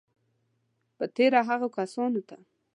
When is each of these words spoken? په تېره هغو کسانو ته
په 0.97 1.05
تېره 1.15 1.41
هغو 1.49 1.67
کسانو 1.77 2.21
ته 2.29 2.37